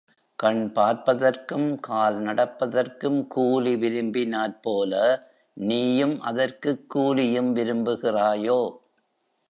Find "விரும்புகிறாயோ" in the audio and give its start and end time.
7.55-8.71